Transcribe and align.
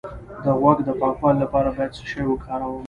د 0.43 0.45
غوږ 0.59 0.77
د 0.85 0.89
پاکوالي 0.99 1.37
لپاره 1.43 1.69
باید 1.75 1.91
څه 1.97 2.03
شی 2.09 2.21
وکاروم؟ 2.27 2.79